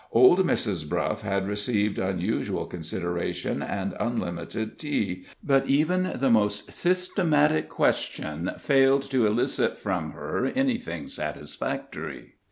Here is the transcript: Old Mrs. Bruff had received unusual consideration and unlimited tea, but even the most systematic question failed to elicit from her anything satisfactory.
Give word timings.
Old 0.11 0.39
Mrs. 0.39 0.89
Bruff 0.89 1.21
had 1.21 1.47
received 1.47 1.99
unusual 1.99 2.65
consideration 2.65 3.61
and 3.61 3.93
unlimited 3.99 4.79
tea, 4.79 5.27
but 5.43 5.67
even 5.67 6.13
the 6.15 6.31
most 6.31 6.73
systematic 6.73 7.69
question 7.69 8.49
failed 8.57 9.03
to 9.11 9.27
elicit 9.27 9.77
from 9.77 10.13
her 10.13 10.47
anything 10.55 11.05
satisfactory. 11.07 12.33